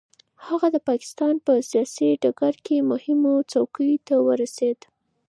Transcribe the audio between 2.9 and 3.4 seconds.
مهمو